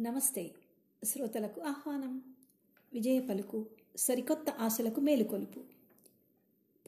[0.00, 0.50] నమస్తే.
[1.04, 2.22] శ్రోతలకు ఆహ్వానం.
[2.92, 5.60] విజయ పలుకు సరికొత్త ఆశలకు మేలుకొలుపు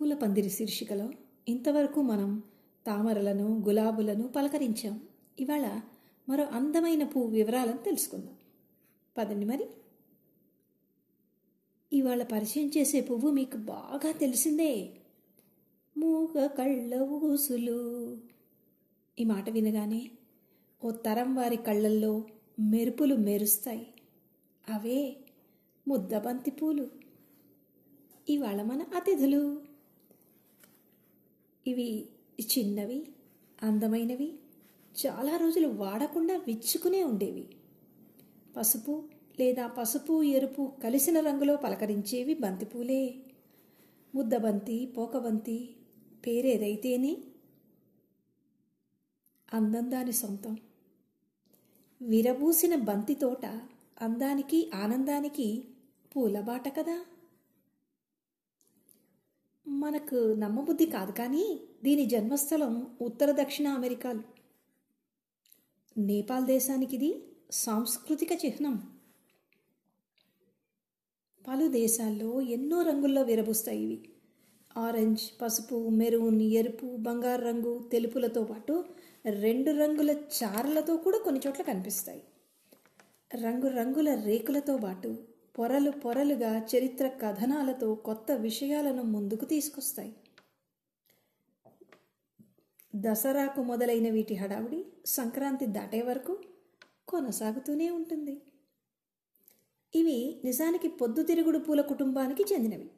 [0.01, 1.11] పుల పందిరి శీర్షికలో
[1.49, 2.43] ఇంతవరకు మనం
[2.87, 5.01] తామరలను గులాబులను పలకరించాం.
[5.41, 5.81] ఇవాళ
[6.29, 8.37] మరో అందమైన పువ్వు వివరాలను తెలుసుకుందాం.
[9.19, 9.67] పదండి మరి.
[11.93, 14.91] ఇవాళ పరిచయం చేసే పువ్వు మీకు బాగా తెలిసిందే.
[15.97, 18.19] మూగ కళ్ళ ఊసులు.
[19.21, 20.11] ఈ మాట వినగానే
[20.85, 22.25] ఓ తరం వారి కళ్ళల్లో
[22.61, 23.87] మెరుపులు మెరుస్తాయి.
[24.69, 25.17] అవే
[25.89, 26.91] ముద్దబంతి పూలు.
[28.29, 29.63] ఇవాళ మన అతిథులు.
[31.67, 32.09] ఇవి
[32.43, 33.07] చిన్నవి
[33.63, 34.33] అందమైనవి
[35.07, 37.49] చాలా రోజులు వాడకుండా విచ్చుకునే ఉండేవి.
[38.57, 39.05] పసుపు
[39.41, 43.15] లేదా పసుపు ఎరుపు కలిసిన రంగులో పలకరించేవి బంతిపూలే
[44.15, 45.71] ముద్దబంతి పోకబంతి
[46.27, 47.17] పేరేదైతేనే
[49.55, 50.57] అందం దాని సొంతం.
[52.03, 53.47] విరబూసిన బంతి తోట
[54.03, 55.65] అందానికి ఆనందానికి
[56.17, 57.05] పూలబాట కదా?
[59.67, 64.23] మనకు నమ్మబుద్ధి కాదు కానీ దీని జన్మస్థలం ఉత్తర దక్షిణ అమెరికాలు.
[65.99, 68.93] నేపాల్ దేశానికి ఇది సాంస్కృతిక చిహ్నం.
[71.49, 74.09] పలు దేశాల్లో ఎన్నో రంగుల్లో విరబూస్తాయి ఇవి.
[74.77, 78.85] ఆరెంజ్ పసుపు మెరూన్ ఎరుపు బంగారు రంగు తెలుపులతో పాటు
[79.27, 82.23] రెండు రంగుల చారలతో కూడా కొన్ని చోట్ల కనిపిస్తాయి.
[83.35, 85.19] రంగురంగుల రేకులతో పాటు
[85.59, 90.15] పొరలు పొరలుగా చరిత్ర కథనాలతో కొత్త విషయాలను ముందుకు తీసుకొస్తాయి.
[92.97, 96.39] దసరాకు మొదలైన వీటి హడావుడి సంక్రాంతి దాటే వరకు
[97.09, 98.43] కొనసాగుతూనే ఉంటుంది.
[99.95, 102.91] ఇవి నిజానికి పొద్దుతిరుగుడు పూల కుటుంబానికి చెందినవి.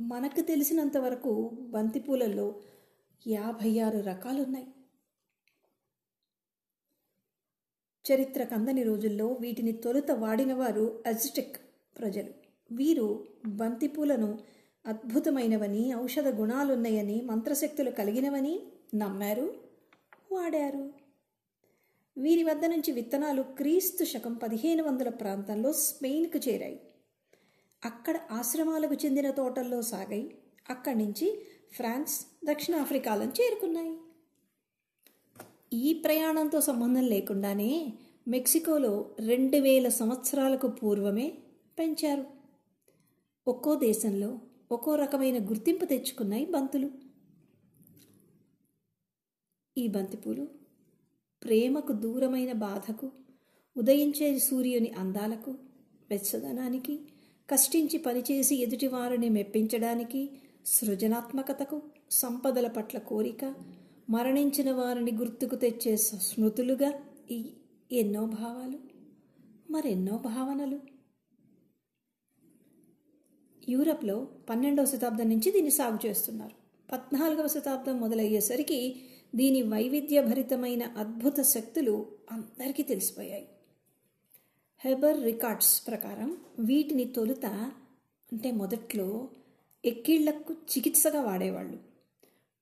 [0.00, 2.62] మనకు తెలిసినంత వరకు బంతిపూలలో
[3.26, 4.66] యాభై ఆరు రకాలున్నాయి.
[8.12, 11.56] చరిత్ర కందని రోజుల్లో వీటిని తొలుత వాడినవారు అజిటెక్
[11.98, 12.28] ప్రజలు.
[12.72, 14.38] వీరు బంతిపూలను
[14.86, 18.62] అద్భుతమైనవని ఔషధ గుణాలున్నాయని మంత్రశక్తులు కలిగినవని
[18.94, 19.54] నమ్మారు?
[20.32, 20.92] వాడారు.
[22.18, 26.80] వీరి వద్ద నుంచి విత్తనాలు క్రీస్తు శకం పదిహేను వందల ప్రాంతంలో స్పెయిన్కు చేరాయి.
[27.84, 30.38] అక్కడ ఆశ్రమాలకు చెందిన తోటల్లో సాగాయి.
[30.70, 33.98] అక్కడి నుంచి ఫ్రాన్స్ దక్షిణాఫ్రికాలను చేరుకున్నాయి.
[35.74, 37.70] ఈ ప్రయాణంతో సంబంధం లేకుండానే
[38.28, 41.26] మెక్సికోలో రెండు వేల సంవత్సరాలకు పూర్వమే
[41.78, 42.24] పెంచారు.
[43.46, 44.30] ఒక్కో దేశంలో
[44.70, 46.88] ఒక్కో రకమైన గుర్తింపు తెచ్చుకున్నాయి బంతులు.
[49.76, 50.44] ఈ బంతిపూలు
[51.42, 53.06] ప్రేమకు దూరమైన బాధకు
[53.76, 55.52] ఉదయించే సూర్యుని అందాలకు
[56.10, 56.94] వెచ్చదనానికి
[57.48, 60.22] కష్టించి పనిచేసి ఎదుటివారిని మెప్పించడానికి
[60.66, 61.78] సృజనాత్మకతకు
[62.10, 63.44] సంపదల పట్ల కోరిక
[64.10, 66.92] మరణించిన వారిని గుర్తుకు తెచ్చే స్మృతులుగా
[67.30, 67.52] ఈ
[67.92, 68.78] ఎన్నో భావాలు
[69.72, 70.80] మరెన్నో భావనలు.
[73.68, 76.54] యూరప్లో పన్నెండవ శతాబ్దం నుంచి దీన్ని సాగు చేస్తున్నారు.
[76.92, 79.02] పద్నాలుగవ శతాబ్దం మొదలయ్యేసరికి
[79.34, 83.48] దీని వైవిధ్యభరితమైన అద్భుత శక్తులు అందరికీ తెలిసిపోయాయి.
[84.78, 87.46] హెబర్ రికార్డ్స్ ప్రకారం వీటిని తొలుత
[88.32, 89.28] అంటే మొదట్లో
[89.84, 91.93] ఎక్కిళ్ళకు చికిత్సగా వాడేవాళ్ళు.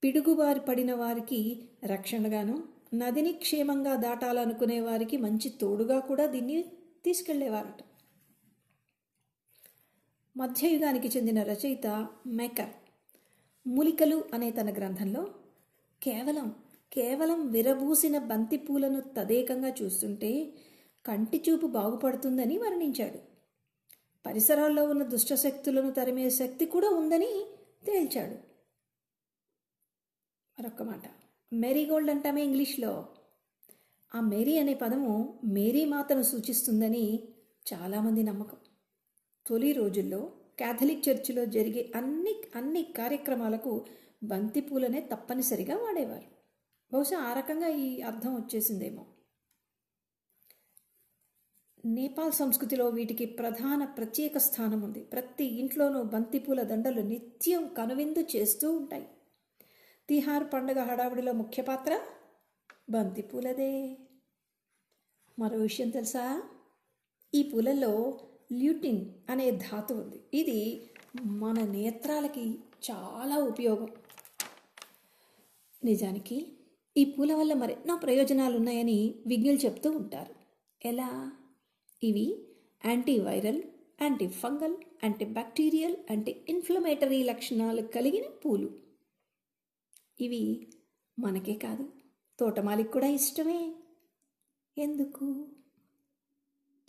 [0.03, 2.63] పిడుగుబారి పడిన వారికి రక్షణగాను
[2.95, 6.65] నదిని క్షేమంగా దాటాలనుకునే వారికి మంచి తోడుగా కూడా దీన్ని
[7.05, 7.81] తీసుకెళ్ళేవారట.
[10.37, 12.71] మధ్యయుగానికి చెందిన రచయిత మేకర్
[13.67, 15.27] మూలికలు అనే తన గ్రంథంలో
[16.03, 16.55] కేవలం
[16.93, 20.53] కేవలం విరబూసిన బంతిపూలను తదేకంగా చూస్తుంటే
[21.07, 23.19] కంటి చూపు బాగుపడుతుందని వర్ణించాడు.
[24.27, 27.47] పరిసరాల్లో ఉన్న దుష్టశక్తులను తరిమే శక్తి కూడా ఉందని
[27.87, 28.52] తేల్చాడు.
[30.63, 31.03] మరొక మాట
[31.53, 33.07] మేరీగోల్డ్ అంటామే ఇంగ్లీష్లో.
[34.15, 37.29] ఆ మేరీ అనే పదము మేరీ మాతను సూచిస్తుందని
[37.75, 38.57] చాలామంది నమ్మకం.
[39.47, 43.87] తొలి రోజుల్లో క్యాథలిక్ చర్చిలో జరిగే అన్ని అన్ని కార్యక్రమాలకు
[44.25, 46.29] బంతిపూలనే తప్పనిసరిగా వాడేవారు.
[46.93, 49.07] బహుశా ఆ రకంగా ఈ అర్థం వచ్చేసిందేమో.
[51.87, 59.09] నేపాల్ సంస్కృతిలో వీటికి ప్రధాన ప్రత్యేక స్థానం ఉంది ప్రతి ఇంట్లోనూ బంతిపూల దండలు నిత్యం కనువిందు చేస్తూ ఉంటాయి.
[60.13, 62.01] తిహార్ పండుగ హడావుడిలో ముఖ్య పాత్ర?
[62.91, 63.97] బంతిపూలదే
[65.39, 66.43] మరో విషయం తెలుసా?
[67.35, 68.21] ఈ పూలల్లో
[68.53, 70.21] ల్యూటిన్ అనే ధాతు ఉంది.
[70.35, 70.91] ఇది
[71.25, 72.59] మన నేత్రాలకి
[72.91, 73.89] చాలా ఉపయోగం.
[75.85, 76.53] నిజానికి
[76.97, 80.35] ఈ పూల వల్ల మరెన్నో ప్రయోజనాలు ఉన్నాయని విజ్ఞులు చెప్తూ ఉంటారు.
[80.89, 81.33] ఎలా?
[82.03, 82.47] ఇవి
[82.87, 83.63] antiviral
[84.03, 88.82] anti fungal anti bacterial anti inflammatory లక్షణాలు కలిగిన పూలు.
[90.21, 90.69] ఇవి
[91.19, 91.89] మనకే కాదు.
[92.41, 93.75] తోటమాలికి కూడా ఇష్టమే.
[94.79, 95.49] ఎందుకు?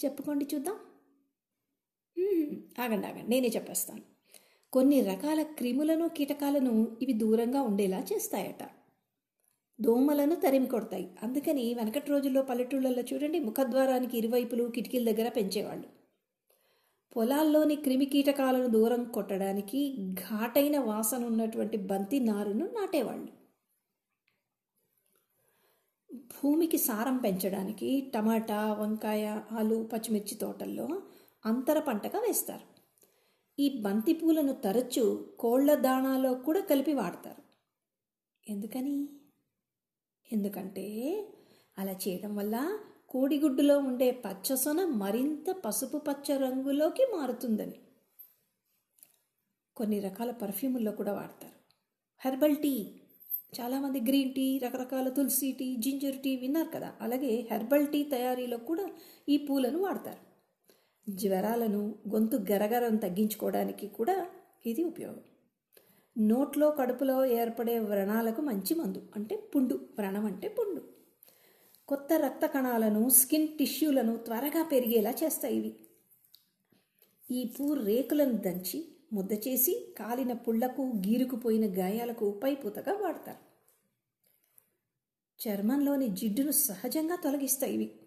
[0.06, 0.75] చెప్పుకోండి చూద్దాం.
[2.80, 3.30] ఆగండి ఆగండి.
[3.30, 4.02] నేనే చెప్పేస్తాను.
[4.72, 8.70] కొన్ని రకాల క్రిములను కీటకాలను ఇవి దూరంగా ఉండేలా చేస్తాయట.
[9.81, 11.16] దోమలను తరిమి కొడతాయి.
[11.24, 16.02] అందుకని వెనకటి రోజుల్లో పల్లెటూళ్ళల్లో చూడండి ముఖద్వారానికి ఇరువైపులు కిటికీల దగ్గర పెంచేవాళ్ళు.
[17.15, 23.44] పొలాల్లోని క్రిమికీటకాలను దూరం కొట్టడానికి ఘాటైన వాసన ఉన్నటువంటి బంతి నారును నాటేవాళ్ళు.
[26.15, 31.01] భూమికి సారం పెంచడానికి టమాటా వంకాయ ఆలు పచ్చిమిర్చి తోటల్లో
[31.45, 32.74] అంతర పంటగా వేస్తారు.
[33.60, 37.44] ఈ బంతి పూలను తరచూ కోళ్ళ దాణాలో కూడా కలిపి వాడతారు.
[38.50, 39.10] ఎందుకని?
[40.33, 40.86] ఎందుకంటే
[41.77, 42.80] అలా చేయడం వల్ల
[43.13, 47.74] కోడిగుడ్డులో ఉండే పచ్చసొన మరింత పసుపు పచ్చ రంగులోకి మారుతుందని.
[49.75, 51.54] కొన్ని రకాల పర్ఫ్యూముల్లో కూడా వాడతారు.
[52.25, 53.01] Herbal tea.
[53.62, 56.94] చాలామంది గ్రీన్ టీ రకరకాల తులసి టీ జింజర్ టీ విన్నారు కదా.
[57.01, 58.89] అలాగే హెర్బల్ టీ తయారీలో కూడా
[59.30, 60.33] ఈ పూలను వాడతారు.
[61.12, 64.27] జ్వరాలను గొంతు గరగరం తగ్గించుకోవడానికి కూడా
[64.65, 65.19] ఇది ఉపయోగం.
[66.18, 69.75] నోట్లో కడుపులో ఏర్పడే వ్రణాలకు మంచి మందు అంటే పుండు.
[69.75, 70.93] వ్రణం అంటే పుండు.
[71.88, 75.80] కొత్త రక్త కణాలను స్కిన్ టిష్యూలను త్వరగా పెరిగేలా చేస్తాయి ఇవి.
[77.31, 83.53] ఈ పూ రేకులను దంచి ముద్ద చేసి కాలిన పుళ్ళకు గీరుకుపోయిన గాయాలకు పైపూతగా వాడతారు.
[85.47, 88.00] చర్మంలోని జిడ్డును సహజంగా తొలగిస్తాయి ఇవి.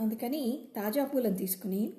[0.00, 1.92] అందుకని తాజా పూలను తీసుకుని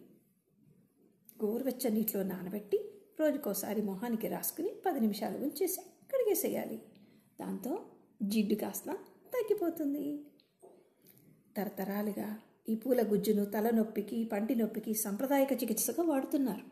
[1.46, 2.90] గోరువెచ్చ నీటిలో నానబెట్టి
[3.20, 6.82] రోజుకోసారి మొహానికి రాసుకుని పది నిమిషాలు ఉంచేసి కడిగేసేయాలి.
[7.42, 7.86] దాంతో
[8.24, 8.98] జిడ్డు కాస్త
[9.36, 10.26] తగ్గిపోతుంది.
[11.58, 12.40] తరతరాలుగా
[12.70, 16.66] ఈ పూల గుజ్జును తలనొప్పికి పంటి నొప్పికి సాంప్రదాయక చికిత్సగా వాడుతున్నారు.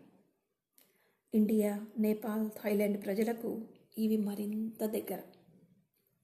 [1.34, 3.62] ఇండియా నేపాల్ థాయిలాండ్ ప్రజలకు
[3.98, 5.22] ఇవి మరింత దగ్గర.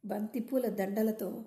[0.06, 1.46] బంతిపూల దండలతో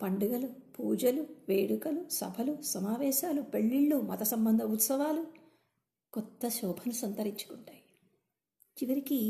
[0.00, 0.48] పండుగలు
[0.78, 5.26] పూజలు వేడుకలు సభలు సమావేశాలు పెళ్ళిళ్ళు మత సంబంధ ఉత్సవాలు
[6.12, 7.82] కొత్త శోభను సంతరించుకుంటాయి.
[8.76, 9.20] చివరికి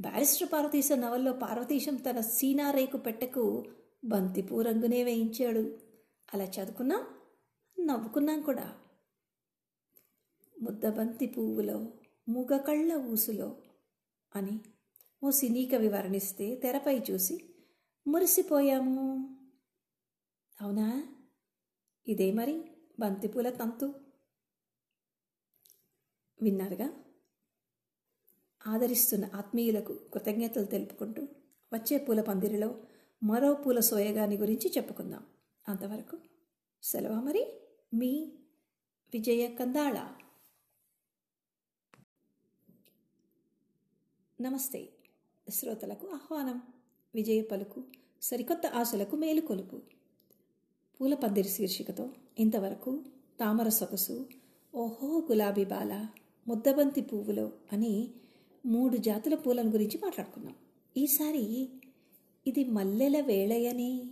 [0.00, 3.44] బ్యారిస్టర్ పార్వతీశ నవల్లో పార్వతీశం తన సీనారేకు పెట్టకు
[4.04, 5.78] బంతిపూ రంగునే వేయించాడు.
[6.34, 7.06] అలా చదువుకున్నాం
[7.86, 8.80] నవ్వుకున్నాం కూడా.
[10.62, 11.92] ముద్దబంతి పువ్వులో
[12.28, 13.62] మూగకళ్ళ ఊసులో
[14.36, 14.60] అని
[15.24, 17.54] ఓ సినీ కవి వర్ణిస్తే తెరపై చూసి
[18.06, 19.36] మురిసిపోయాము.
[20.60, 21.16] అవునా?
[22.08, 22.64] ఇదే మరి
[23.00, 23.94] బంతిపూల తంతు.
[26.42, 27.04] విన్నారుగా?
[28.66, 31.22] ఆదరిస్తున్న ఆత్మీయులకు కృతజ్ఞతలు తెలుపుకుంటూ
[31.72, 32.82] వచ్చే పూల పందిరిలో
[33.24, 35.22] మరో పూల సోయగాని గురించి చెప్పుకుందాం.
[35.68, 36.18] అంతవరకు
[36.82, 37.46] సెలవు మరి
[37.94, 38.32] మీ
[39.14, 40.12] విజయ కందాళ
[44.40, 44.88] నమస్తే.
[45.50, 46.62] శ్రోతలకు ఆహ్వానం.
[47.14, 47.84] విజయ పలుకు
[48.22, 49.82] సరికొత్త ఆశలకు మేలుకొలుపు
[51.00, 53.04] పూల పందిరి శీర్షికతో ఇంతవరకు
[53.40, 54.28] తామర సొగసు
[54.74, 56.06] ఓహో గులాబీ బాల
[56.48, 58.10] ముద్దబంతి పువ్వులో అని
[58.66, 60.54] మూడు జాతుల పూలను గురించి మాట్లాడుకున్నాం.
[60.96, 61.68] ఈసారి
[62.46, 64.06] ఇది మల్లెల వేళయని.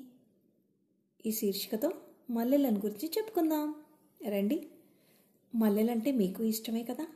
[1.26, 1.92] ఈ శీర్షికతో
[2.30, 3.74] మల్లెలను గురించి చెప్పుకుందాం.
[4.28, 4.66] రండి.
[5.54, 7.06] మల్లెలంటే మీకు ఇష్టమే కదా?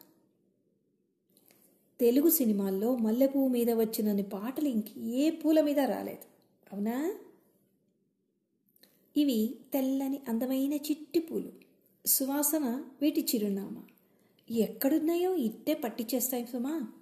[2.00, 6.24] తెలుగు సినిమాల్లో మల్లెపూ మీద వచ్చినన్ని పాటలు ఇంక ఏ పూల మీద రాలేదు.
[6.72, 7.14] అవునా?
[9.16, 11.52] ఇవి తెల్లని అందమైన చిట్టి పూలు.
[12.06, 13.82] సువాసన వీటి చిరునామా.
[14.50, 16.92] ఎక్కడున్నాయో ఇట్టే పట్టించేస్తాయి సుమా.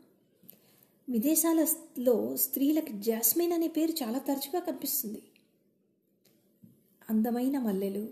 [1.08, 5.22] విదేశాలలో స్త్రీలకు జాస్మిన్ అనే పేరు చాలా తరచుగా కనిపిస్తుంది.
[7.10, 8.08] అందమైన మల్లెలు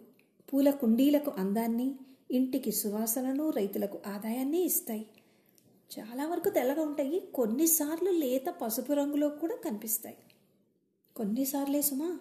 [0.53, 1.95] పూల కుండీలకు అందాన్ని
[2.31, 5.07] ఇంటికి సువాసనను రైతులకు ఆదాయాన్ని ఇస్తాయి.
[5.99, 7.21] చాలా వరకు తెల్లగా ఉంటాయి.
[7.21, 10.17] కొన్నిసార్లు లేత పసుపు రంగులో కూడా కనిపిస్తాయి.
[11.17, 12.21] కొన్నిసార్లే సుమా.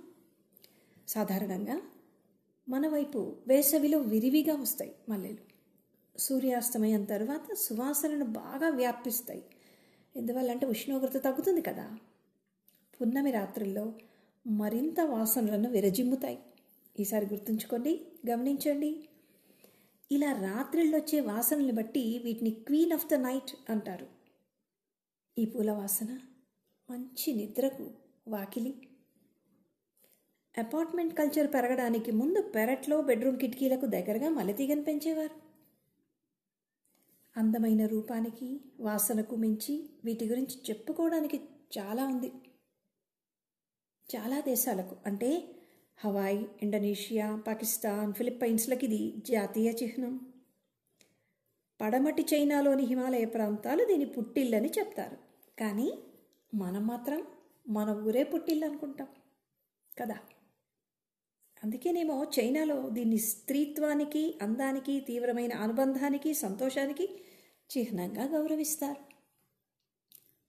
[1.08, 1.82] సాధారణంగా
[2.70, 5.52] మన వైపు వేసవిలో విరివిగా వస్తాయి మల్లెలు.
[6.20, 9.44] సూర్యాస్తమయం తర్వాత సువాసనను బాగా వ్యాపిస్తాయి.
[10.16, 11.98] ఎందువల్లంటే ఉష్ణోగ్రత తగ్గుతుంది కదా.
[13.02, 13.94] పున్నమి రాత్రుల్లో
[14.48, 16.40] మరింత వాసనలను విరజిమ్ముతాయి.
[17.00, 19.10] ఈసారి గుర్తుంచుకోండి గమనించండి.
[20.12, 24.08] ఇలా రాత్రిళ్ళు వచ్చే వాసనల్ని బట్టి వీటిని క్వీన్ ఆఫ్ ద నైట్ అంటారు.
[25.38, 26.20] ఈ పూల వాసన
[26.90, 27.92] మంచి నిద్రకు
[28.28, 28.76] వాకిలి.
[30.58, 35.51] అపార్ట్మెంట్ కల్చర్ పెరగడానికి ముందు పెరట్లో బెడ్రూమ్ కిటికీలకు దగ్గరగా మల్లెతీగను పెంచేవారు.
[37.38, 41.38] అందమైన రూపానికి వాసనకు మించి వీటి గురించి చెప్పుకోవడానికి
[41.78, 42.32] చాలా ఉంది.
[44.16, 45.56] చాలా దేశాలకు అంటే
[45.98, 50.34] హవాయ్ ఇండోనేషియా పాకిస్తాన్ ఫిలిప్పైన్స్లకి ఇది జాతీయ చిహ్నం.
[51.82, 55.18] పడమటి చైనాలోని హిమాలయ ప్రాంతాలు దీని పుట్టిల్లని చెప్తారు.
[55.60, 55.94] కానీ
[56.54, 57.28] మనం మాత్రం
[57.70, 59.08] మన ఊరే పుట్టిల్లు అనుకుంటాం.
[60.00, 60.16] కదా?
[61.64, 67.22] అందుకేనేమో చైనాలో దీన్ని స్త్రీత్వానికి అందానికి తీవ్రమైన అనుబంధానికి సంతోషానికి
[67.78, 69.02] చిహ్నంగా గౌరవిస్తారు.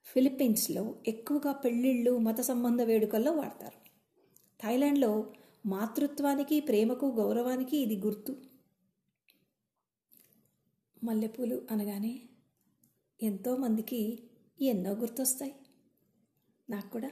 [0.05, 3.91] ఫిలిప్పీన్స్లో ఎక్కువగా పెళ్ళిళ్ళు మత సంబంధ వేడుకల్లో వాడతారు.
[4.63, 5.33] థాయిలాండ్లో
[5.67, 8.37] మాతృత్వానికి ప్రేమకు గౌరవానికి ఇది గుర్తు.
[11.05, 12.23] మల్లెపూలు అనగానే
[13.23, 14.19] ఎంతోమందికి
[14.63, 15.55] ఎన్నో గుర్తొస్తాయి.
[16.71, 17.11] నాకు కూడా.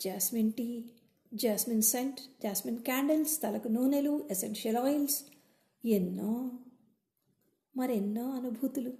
[0.00, 0.84] Jasmine tea
[1.34, 5.24] jasmine scent jasmine candles తలకు నూనెలు ఎసెన్షియల్ ఆయిల్స్
[5.84, 6.50] ఎన్నో
[7.76, 8.90] మరెన్నో అనుభూతులు.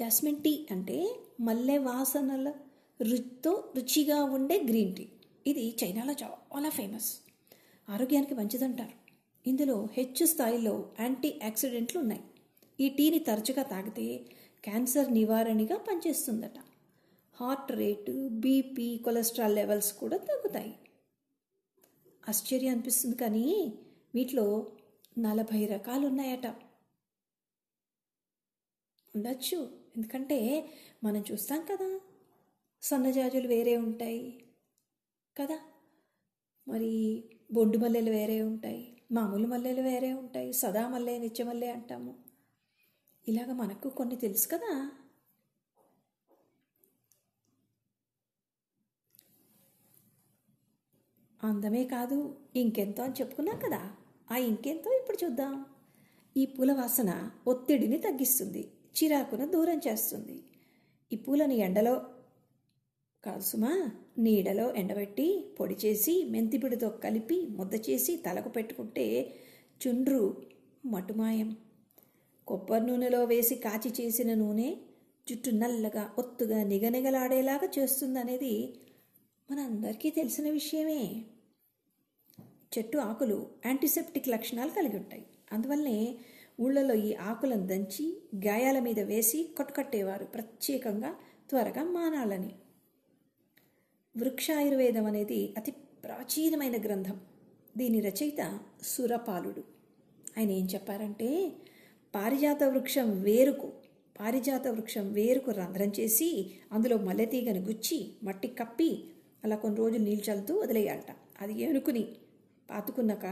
[0.00, 2.48] జాస్మిన్ టీ అంటే మల్లె వాసనల
[3.02, 5.08] రుచితో రుచిగా ఉండే గ్రీన్ టీ
[5.46, 7.10] ఇది చైనాలో చాలా ఫేమస్
[7.88, 8.96] ఆరోగ్యానికి మంచిదంటారు.
[9.46, 12.22] ఇందులో హెచ్చు స్థాయిలో యాంటీ ఆక్సిడెంట్లు ఉన్నాయి.
[12.80, 14.06] ఈ టీని తరచుగా తాగితే
[14.64, 16.65] క్యాన్సర్ నివారణగా పనిచేస్తుందట.
[17.36, 20.78] Heart rate BP cholesterol levels కూడా తగ్గుతాయి.
[22.28, 23.78] ఆశ్చర్యం అనిపిస్తుంది కానీ
[24.14, 24.72] వీటిలో
[25.18, 26.46] నలభై రకాలు ఉన్నాయట
[29.16, 29.78] ఉండొచ్చు.
[29.96, 30.68] ఎందుకంటే
[31.04, 32.00] మనం చూస్తాం కదా
[32.82, 34.44] సన్నజాజులు వేరే ఉంటాయి
[35.40, 35.60] కదా.
[36.68, 42.24] మరి బొండు మల్లెలు వేరే ఉంటాయి మామూలు మల్లెలు వేరే ఉంటాయి సదా మల్లె నిత్య మల్లె అంటాము.
[43.28, 44.90] ఇలాగ మనకు కొన్ని తెలుసు కదా.
[51.40, 53.80] అందమే కాదు ఇంకెంతో అని చెప్పుకున్నాం కదా.
[54.30, 55.64] ఆ ఇంకెంతో ఇప్పుడు చూద్దాం.
[56.36, 58.62] ఈ పూల వాసన ఒత్తిడిని తగ్గిస్తుంది
[58.96, 60.36] చిరాకును దూరం చేస్తుంది.
[61.12, 61.94] ఈ పూలను ఎండలో
[63.24, 65.26] కాదు సుమా నీడలో ఎండబెట్టి
[65.60, 69.34] పొడి చేసి మెంతిపిడితో కలిపి ముద్ద చేసి తలకు పెట్టుకుంటే
[69.80, 70.22] చుండ్రు
[70.86, 71.56] మటుమాయం.
[72.46, 74.76] కొబ్బరి నూనెలో వేసి కాచి చేసిన నూనె
[75.26, 78.54] జుట్టు నల్లగా ఒత్తుగా నిగనిగలాడేలాగా చేస్తుందనేది
[79.50, 81.24] మనందరికీ తెలిసిన విషయమే.
[82.78, 85.26] చెట్టు ఆకులు యాంటీసెప్టిక్ లక్షణాలు కలిగి ఉంటాయి.
[85.52, 86.18] అందువల్లనే
[86.60, 91.14] ఊళ్ళలో ఈ ఆకులను దంచి గాయాల మీద వేసి కొట్టుకట్టేవారు ప్రత్యేకంగా
[91.48, 92.54] త్వరగా మానాలని.
[94.16, 97.20] వృక్షాయుర్వేదం అనేది అతి ప్రాచీనమైన గ్రంథం.
[97.76, 99.64] దీని రచయిత సురపాలుడు.
[100.38, 101.52] ఆయన ఏం చెప్పారంటే
[102.14, 103.72] పారిజాత వృక్షం వేరుకు
[104.20, 109.04] పారిజాత వృక్షం వేరుకు రంధ్రం చేసి అందులో మల్లెతీగను గుచ్చి మట్టి కప్పి
[109.46, 111.10] అలా కొన్ని రోజులు నీళ్ళు చల్లుతూ వదిలేయాలట.
[111.40, 112.04] అది ఏనుకుని
[112.70, 113.26] పాతుకున్నాక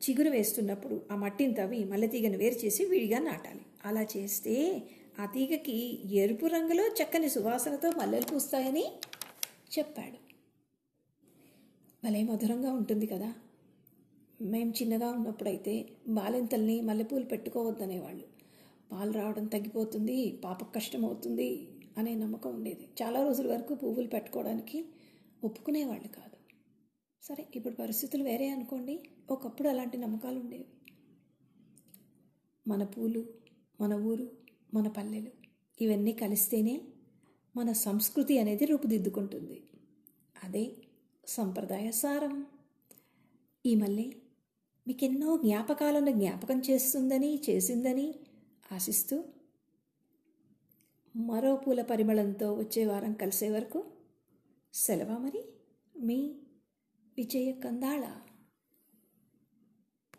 [0.00, 3.62] చిగురు వేస్తున్నప్పుడు ఆ మట్టిని తవ్వి మల్లె తీగను వేరు చేసి విడిగా నాటాలి.
[3.84, 4.54] అలా చేస్తే
[5.20, 5.76] ఆ తీగకి
[6.14, 8.84] ఎరుపు రంగులో చక్కని సువాసనతో మల్లెలు పూస్తాయని
[9.78, 10.18] చెప్పాడు.
[12.04, 13.34] భలే మధురంగా ఉంటుంది కదా.
[14.40, 15.74] మేము చిన్నగా ఉన్నప్పుడైతే
[16.08, 18.24] బాలింతల్ని మల్లెపూలు పెట్టుకోవద్దనేవాళ్ళు.
[18.92, 21.68] పాలు రావడం తగ్గిపోతుంది పాపకు కష్టం అవుతుంది
[21.98, 22.88] అనే నమ్మకం ఉండేది.
[23.02, 24.84] చాలా రోజుల వరకు పువ్వులు పెట్టుకోవడానికి
[25.44, 26.36] ఒప్పుకునేవాళ్ళు కాదు.
[27.22, 29.00] సరే ఇప్పుడు పరిస్థితులు వేరే అనుకోండి
[29.30, 30.66] ఒకప్పుడు అలాంటి నమ్మకాలు ఉండేవి.
[32.68, 33.26] మన పూలు
[33.80, 34.30] మన ఊరు
[34.74, 35.30] మన పల్లెలు
[35.80, 36.80] ఇవన్నీ కలిస్తేనే
[37.56, 39.62] మన సంస్కృతి అనేది రూపుదిద్దుకుంటుంది.
[40.44, 40.76] అదే
[41.26, 42.46] సంప్రదాయ సారం.
[43.66, 44.16] ఈ మళ్ళీ
[44.88, 48.14] మీకెన్నో జ్ఞాపకాలను జ్ఞాపకం చేస్తుందని చేసిందని
[48.72, 49.24] ఆశిస్తూ
[51.16, 53.84] మరో పూల పరిమళంతో వచ్చే వారం కలిసే వరకు
[54.74, 55.42] సెలవా మరి
[55.94, 56.18] మీ
[57.18, 58.04] విజయ కందాళ